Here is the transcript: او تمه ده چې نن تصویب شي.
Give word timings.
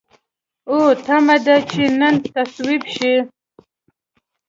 او 0.69 0.77
تمه 1.05 1.37
ده 1.45 1.57
چې 1.71 1.83
نن 1.99 2.15
تصویب 2.33 2.83
شي. 2.95 3.15